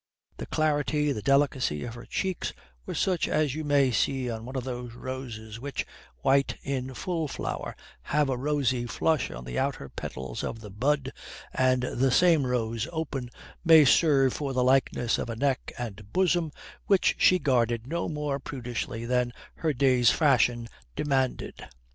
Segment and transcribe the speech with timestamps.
[0.37, 2.53] The clarity, the delicacy, of her cheeks
[2.87, 5.85] were such as you may see on one of those roses which,
[6.23, 11.13] white in full flower, have a rosy flush on the outer petals of the bud,
[11.53, 13.29] and the same rose open
[13.63, 16.51] may serve for the likeness of a neck and bosom
[16.87, 21.61] which she guarded no more prudishly than her day's fashion demanded.